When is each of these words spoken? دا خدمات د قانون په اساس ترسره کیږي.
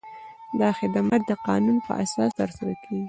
دا 0.59 0.69
خدمات 0.79 1.21
د 1.27 1.31
قانون 1.47 1.77
په 1.85 1.91
اساس 2.03 2.31
ترسره 2.39 2.73
کیږي. 2.83 2.99